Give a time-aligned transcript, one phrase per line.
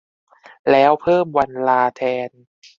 [0.71, 2.29] แล้วเพิ่มวันลาแทน